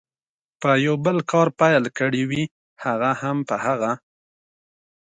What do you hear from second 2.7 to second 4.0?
هغه هم په هغه.